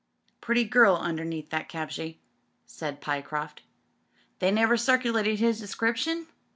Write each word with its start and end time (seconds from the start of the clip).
"Pretty 0.41 0.63
girl 0.63 0.95
under 0.95 1.23
that 1.23 1.69
kapje," 1.69 2.17
said 2.65 3.01
Pyecroft. 3.01 3.61
"They 4.39 4.49
never 4.49 4.75
circulated 4.75 5.37
his 5.37 5.59
description?" 5.59 6.25